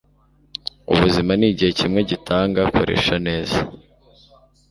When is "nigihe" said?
1.39-1.71